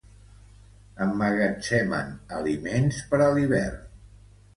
[1.05, 3.77] Emmagatzemen aliments per a l'hivern.